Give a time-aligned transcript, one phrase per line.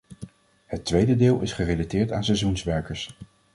[0.65, 3.17] Het tweede deel is gerelateerd aan seizoenswerkers.